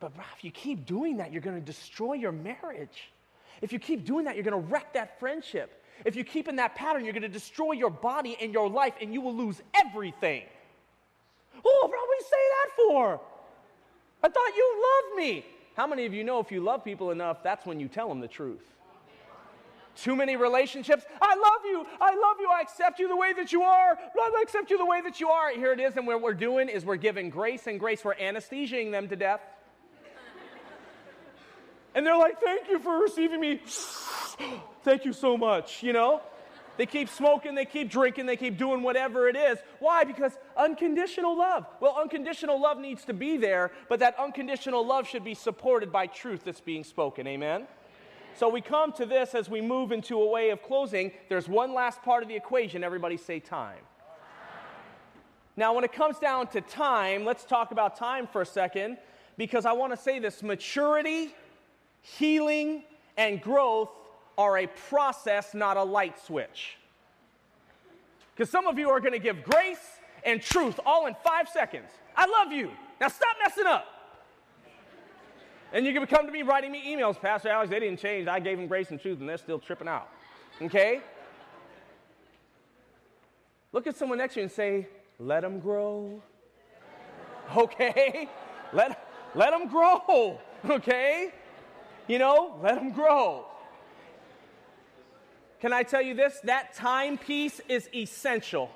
[0.00, 3.10] But if you keep doing that, you're going to destroy your marriage.
[3.60, 5.84] If you keep doing that, you're going to wreck that friendship.
[6.04, 8.94] If you keep in that pattern, you're going to destroy your body and your life,
[9.00, 10.44] and you will lose everything.
[11.64, 13.20] Oh, what would you say that for?
[14.22, 15.44] I thought you loved me.
[15.74, 18.20] How many of you know if you love people enough, that's when you tell them
[18.20, 18.62] the truth?
[20.02, 21.04] Too many relationships.
[21.20, 21.84] I love you.
[22.00, 22.48] I love you.
[22.48, 23.98] I accept you the way that you are.
[23.98, 25.50] I accept you the way that you are.
[25.50, 25.96] Here it is.
[25.96, 28.04] And what we're doing is we're giving grace and grace.
[28.04, 29.40] We're anesthesiaing them to death.
[31.96, 33.60] and they're like, thank you for receiving me.
[34.84, 36.20] thank you so much, you know?
[36.76, 39.58] They keep smoking, they keep drinking, they keep doing whatever it is.
[39.80, 40.04] Why?
[40.04, 41.66] Because unconditional love.
[41.80, 46.06] Well, unconditional love needs to be there, but that unconditional love should be supported by
[46.06, 47.26] truth that's being spoken.
[47.26, 47.66] Amen?
[48.38, 51.10] So we come to this as we move into a way of closing.
[51.28, 52.84] There's one last part of the equation.
[52.84, 53.80] Everybody say time.
[55.56, 58.98] Now, when it comes down to time, let's talk about time for a second
[59.38, 61.34] because I want to say this maturity,
[62.00, 62.84] healing,
[63.16, 63.90] and growth
[64.38, 66.76] are a process, not a light switch.
[68.36, 71.90] Because some of you are going to give grace and truth all in five seconds.
[72.16, 72.70] I love you.
[73.00, 73.97] Now stop messing up.
[75.72, 78.26] And you can come to me writing me emails, Pastor Alex, they didn't change.
[78.26, 80.08] I gave them grace and truth, and they're still tripping out.
[80.62, 81.00] Okay?
[83.72, 86.22] Look at someone next to you and say, let them grow.
[87.56, 88.28] Okay?
[88.72, 90.40] Let, let them grow.
[90.68, 91.32] Okay?
[92.06, 93.46] You know, let them grow.
[95.60, 96.40] Can I tell you this?
[96.44, 98.70] That time piece is essential.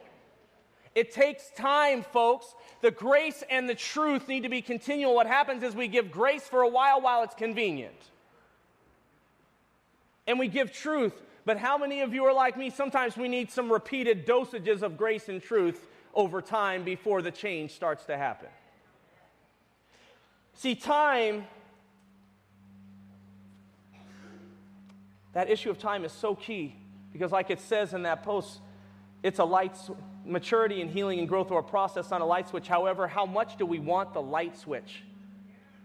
[0.94, 2.54] It takes time, folks.
[2.82, 5.14] The grace and the truth need to be continual.
[5.14, 7.94] What happens is we give grace for a while while it's convenient.
[10.26, 11.14] And we give truth.
[11.44, 12.70] But how many of you are like me?
[12.70, 17.72] Sometimes we need some repeated dosages of grace and truth over time before the change
[17.72, 18.48] starts to happen.
[20.54, 21.46] See, time,
[25.32, 26.76] that issue of time is so key
[27.12, 28.60] because, like it says in that post,
[29.22, 29.76] it's a light
[30.24, 32.68] maturity and healing and growth or a process on a light switch.
[32.68, 35.02] However, how much do we want the light switch?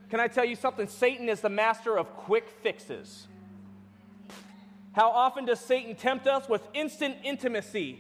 [0.09, 0.87] Can I tell you something?
[0.87, 3.27] Satan is the master of quick fixes.
[4.93, 7.99] How often does Satan tempt us with instant intimacy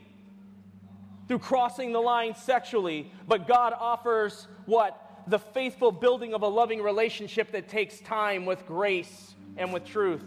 [1.27, 3.11] through crossing the line sexually?
[3.27, 5.03] But God offers what?
[5.27, 10.23] The faithful building of a loving relationship that takes time with grace and with truth.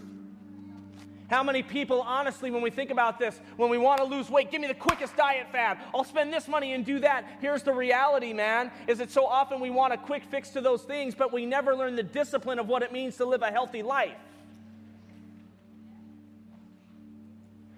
[1.31, 4.51] How many people, honestly, when we think about this, when we want to lose weight,
[4.51, 5.79] give me the quickest diet fad.
[5.95, 7.25] I'll spend this money and do that.
[7.41, 10.83] Here's the reality, man, is that so often we want a quick fix to those
[10.83, 13.85] things, but we never learn the discipline of what it means to live a healthy
[13.85, 14.17] life.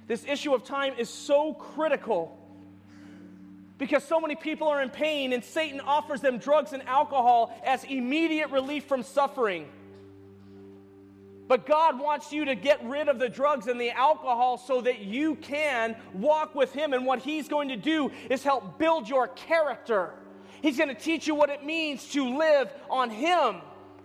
[0.07, 2.39] This issue of time is so critical
[3.77, 7.85] because so many people are in pain, and Satan offers them drugs and alcohol as
[7.85, 9.69] immediate relief from suffering.
[11.53, 15.01] But God wants you to get rid of the drugs and the alcohol so that
[15.01, 16.95] you can walk with Him.
[16.95, 20.15] And what He's going to do is help build your character.
[20.63, 23.57] He's going to teach you what it means to live on Him.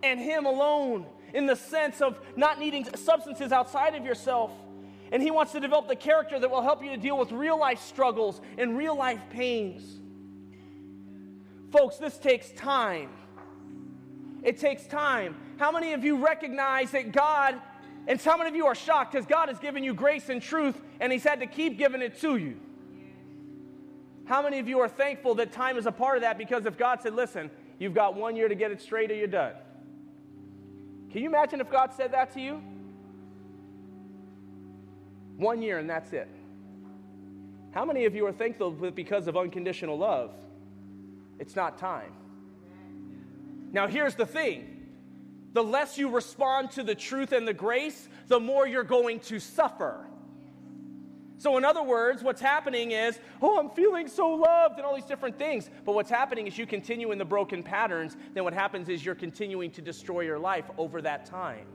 [0.04, 4.52] and Him alone in the sense of not needing substances outside of yourself.
[5.14, 7.58] And He wants to develop the character that will help you to deal with real
[7.58, 10.02] life struggles and real life pains.
[11.72, 13.10] Folks, this takes time.
[14.44, 15.36] It takes time.
[15.58, 17.56] How many of you recognize that God,
[18.08, 20.80] and how many of you are shocked because God has given you grace and truth
[21.00, 22.60] and He's had to keep giving it to you?
[24.26, 26.78] How many of you are thankful that time is a part of that because if
[26.78, 29.54] God said, listen, you've got one year to get it straight or you're done?
[31.12, 32.62] Can you imagine if God said that to you?
[35.38, 36.28] One year and that's it.
[37.72, 40.32] How many of you are thankful because of unconditional love?
[41.40, 42.12] It's not time.
[43.78, 44.88] Now, here's the thing
[45.54, 49.40] the less you respond to the truth and the grace, the more you're going to
[49.40, 50.04] suffer.
[51.38, 55.06] So, in other words, what's happening is, oh, I'm feeling so loved and all these
[55.06, 55.70] different things.
[55.86, 59.14] But what's happening is you continue in the broken patterns, then what happens is you're
[59.14, 61.68] continuing to destroy your life over that time.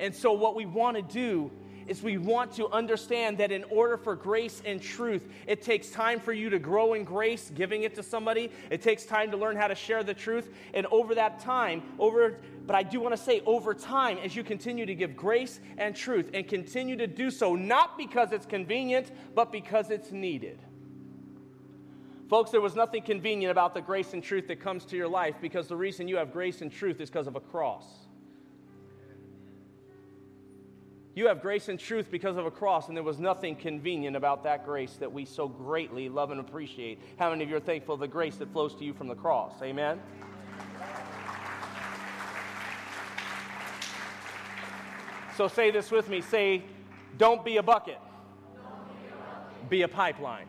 [0.00, 1.52] And so, what we want to do
[1.86, 6.20] is we want to understand that in order for grace and truth, it takes time
[6.20, 8.50] for you to grow in grace, giving it to somebody.
[8.70, 10.48] It takes time to learn how to share the truth.
[10.72, 14.42] And over that time, over but I do want to say over time, as you
[14.42, 19.10] continue to give grace and truth and continue to do so, not because it's convenient,
[19.34, 20.58] but because it's needed.
[22.30, 25.34] Folks, there was nothing convenient about the grace and truth that comes to your life
[25.42, 28.03] because the reason you have grace and truth is because of a cross.
[31.14, 34.42] You have grace and truth because of a cross, and there was nothing convenient about
[34.44, 37.00] that grace that we so greatly love and appreciate.
[37.18, 39.14] How many of you are thankful for the grace that flows to you from the
[39.14, 39.52] cross?
[39.62, 40.00] Amen?
[45.36, 46.20] So say this with me.
[46.20, 46.64] Say,
[47.16, 47.98] don't be a bucket,
[48.50, 49.70] be, a bucket.
[49.70, 50.46] be a pipeline.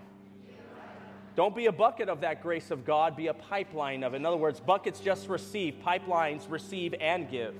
[1.35, 4.17] Don't be a bucket of that grace of God, be a pipeline of it.
[4.17, 7.53] In other words, buckets just receive, pipelines receive and give.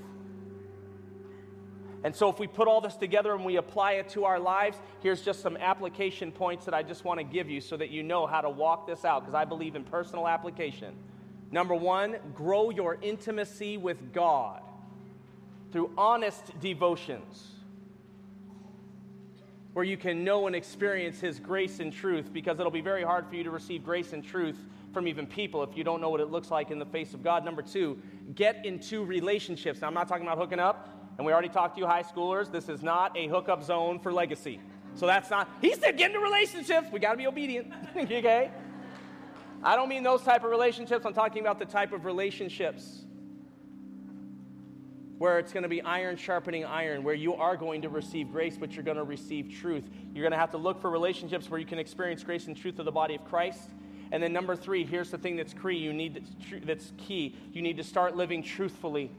[2.06, 4.78] And so, if we put all this together and we apply it to our lives,
[5.02, 8.04] here's just some application points that I just want to give you so that you
[8.04, 10.94] know how to walk this out, because I believe in personal application.
[11.50, 14.62] Number one, grow your intimacy with God
[15.72, 17.48] through honest devotions
[19.74, 23.28] where you can know and experience His grace and truth, because it'll be very hard
[23.28, 24.60] for you to receive grace and truth
[24.94, 27.24] from even people if you don't know what it looks like in the face of
[27.24, 27.44] God.
[27.44, 28.00] Number two,
[28.36, 29.82] get into relationships.
[29.82, 30.95] Now, I'm not talking about hooking up.
[31.18, 32.52] And we already talked to you high schoolers.
[32.52, 34.60] This is not a hookup zone for legacy.
[34.96, 36.90] So that's not, he said get into relationships.
[36.92, 37.72] We got to be obedient.
[37.98, 38.52] okay?
[39.64, 41.06] I don't mean those type of relationships.
[41.06, 43.06] I'm talking about the type of relationships
[45.18, 48.58] where it's going to be iron sharpening iron, where you are going to receive grace,
[48.58, 49.84] but you're going to receive truth.
[50.14, 52.80] You're going to have to look for relationships where you can experience grace and truth
[52.80, 53.70] of the body of Christ.
[54.12, 55.78] And then number three, here's the thing that's key.
[55.78, 56.26] You need
[56.64, 57.36] that's key.
[57.52, 59.10] You need to start living truthfully.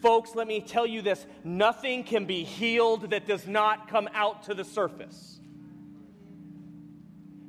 [0.00, 4.44] Folks, let me tell you this nothing can be healed that does not come out
[4.44, 5.40] to the surface.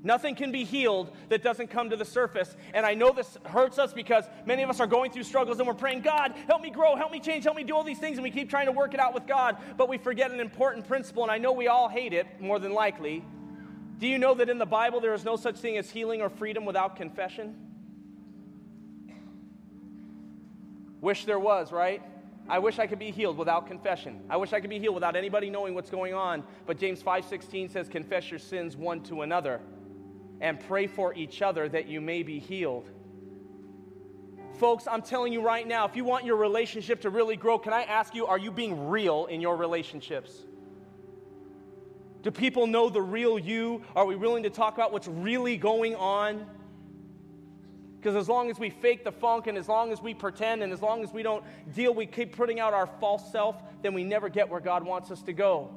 [0.04, 2.56] Nothing can be healed that doesn't come to the surface.
[2.74, 5.68] And I know this hurts us because many of us are going through struggles and
[5.68, 8.18] we're praying, God, help me grow, help me change, help me do all these things.
[8.18, 10.88] And we keep trying to work it out with God, but we forget an important
[10.88, 11.22] principle.
[11.22, 13.24] And I know we all hate it more than likely.
[14.00, 16.30] Do you know that in the Bible there is no such thing as healing or
[16.30, 17.56] freedom without confession?
[21.00, 22.02] Wish there was, right?
[22.50, 24.22] I wish I could be healed without confession.
[24.30, 26.44] I wish I could be healed without anybody knowing what's going on.
[26.66, 29.62] But James 5:16 says, "Confess your sins one to another
[30.42, 32.90] and pray for each other that you may be healed."
[34.54, 37.74] Folks, I'm telling you right now, if you want your relationship to really grow, can
[37.74, 40.46] I ask you, are you being real in your relationships?
[42.22, 43.82] Do people know the real you?
[43.96, 46.46] Are we willing to talk about what's really going on?
[48.02, 50.74] Because as long as we fake the funk and as long as we pretend and
[50.74, 51.44] as long as we don't
[51.76, 55.12] deal, we keep putting out our false self, then we never get where God wants
[55.12, 55.70] us to go.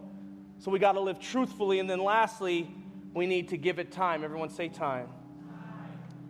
[0.58, 1.80] So we got to live truthfully.
[1.80, 2.70] And then lastly,
[3.12, 4.24] we need to give it time.
[4.24, 5.08] Everyone say time.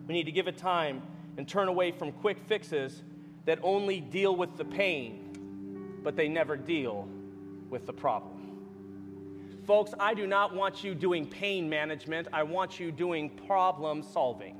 [0.05, 1.01] We need to give it time
[1.37, 3.01] and turn away from quick fixes
[3.45, 7.07] that only deal with the pain, but they never deal
[7.69, 8.33] with the problem.
[9.65, 12.27] Folks, I do not want you doing pain management.
[12.33, 14.57] I want you doing problem solving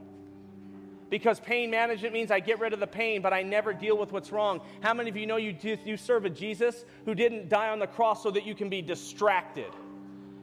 [1.09, 4.11] because pain management means I get rid of the pain, but I never deal with
[4.11, 4.61] what's wrong.
[4.81, 7.87] How many of you know you, you serve a Jesus who didn't die on the
[7.87, 9.71] cross so that you can be distracted?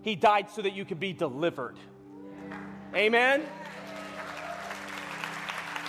[0.02, 1.76] He died so that you could be delivered.
[2.94, 3.42] Amen?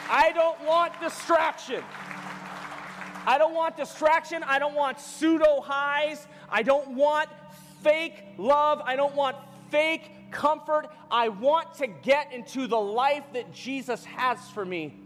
[0.09, 1.83] I don't want distraction.
[3.25, 4.43] I don't want distraction.
[4.43, 6.27] I don't want pseudo highs.
[6.49, 7.29] I don't want
[7.81, 8.81] fake love.
[8.85, 9.37] I don't want
[9.69, 10.89] fake comfort.
[11.09, 14.99] I want to get into the life that Jesus has for me.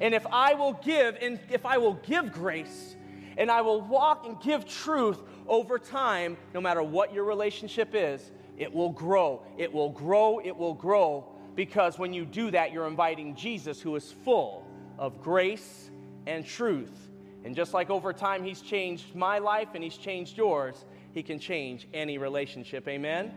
[0.00, 2.94] And if I will give, and if I will give grace,
[3.36, 8.30] and I will walk and give truth over time, no matter what your relationship is,
[8.56, 9.42] it will grow.
[9.56, 10.40] It will grow.
[10.44, 11.24] It will grow.
[11.54, 14.66] Because when you do that, you're inviting Jesus, who is full
[14.98, 15.90] of grace
[16.26, 17.10] and truth.
[17.44, 21.38] And just like over time, He's changed my life and He's changed yours, He can
[21.38, 22.86] change any relationship.
[22.86, 23.32] Amen?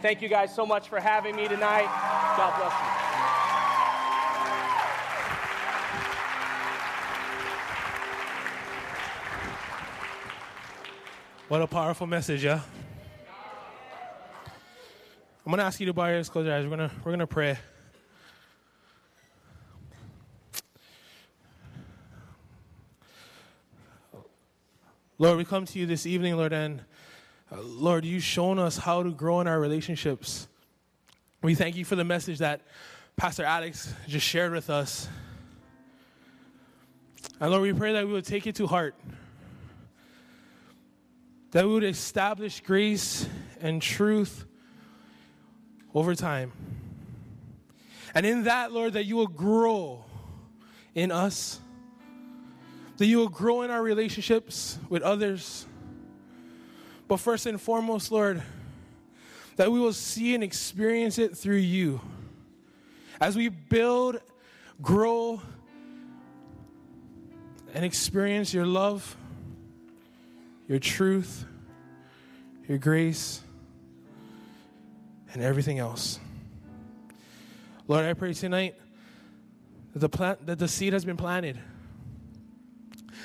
[0.00, 1.86] Thank you guys so much for having me tonight.
[2.36, 3.08] God bless you.
[11.48, 12.60] What a powerful message, yeah?
[15.44, 16.62] I'm gonna ask you to bow your eyes, close your eyes.
[16.64, 17.58] We're gonna we're gonna pray.
[25.18, 26.84] Lord, we come to you this evening, Lord, and
[27.50, 30.48] Lord, you've shown us how to grow in our relationships.
[31.42, 32.60] We thank you for the message that
[33.16, 35.08] Pastor Alex just shared with us.
[37.40, 38.94] And Lord, we pray that we would take it to heart
[41.50, 43.26] that we would establish grace
[43.60, 44.44] and truth
[45.94, 46.52] over time.
[48.14, 50.04] And in that, Lord, that you will grow
[50.94, 51.60] in us,
[52.98, 55.66] that you will grow in our relationships with others.
[57.08, 58.42] But first and foremost, Lord,
[59.56, 62.00] that we will see and experience it through you.
[63.20, 64.20] As we build,
[64.80, 65.42] grow,
[67.74, 69.16] and experience your love
[70.68, 71.46] your truth,
[72.68, 73.40] your grace,
[75.32, 76.20] and everything else.
[77.88, 78.74] Lord, I pray tonight
[79.94, 81.58] that the, plant, that the seed has been planted.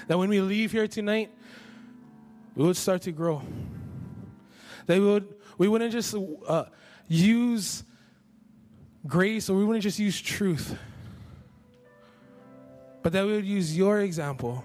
[0.08, 1.30] That when we leave here tonight,
[2.56, 3.42] we would start to grow.
[4.86, 6.16] That we, would, we wouldn't just
[6.48, 6.66] uh,
[7.08, 7.84] use
[9.06, 10.78] grace or we wouldn't just use truth,
[13.02, 14.64] but that we would use your example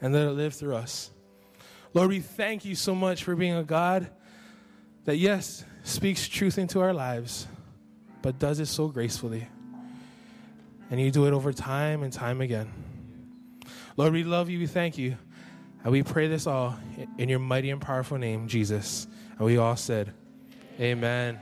[0.00, 1.10] and let it live through us.
[1.92, 4.10] Lord, we thank you so much for being a God
[5.04, 7.46] that, yes, speaks truth into our lives,
[8.22, 9.48] but does it so gracefully.
[10.90, 12.72] And you do it over time and time again.
[13.96, 14.58] Lord, we love you.
[14.58, 15.16] We thank you.
[15.82, 16.78] And we pray this all
[17.16, 19.06] in your mighty and powerful name, Jesus.
[19.38, 20.12] And we all said,
[20.78, 21.40] Amen.